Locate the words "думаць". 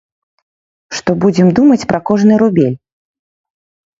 1.59-1.87